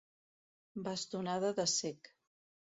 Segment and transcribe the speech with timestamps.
[0.87, 2.13] Bastonada de cec.